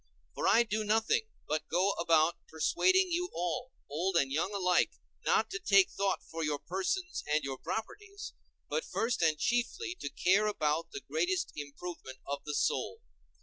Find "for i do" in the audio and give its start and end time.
0.33-0.83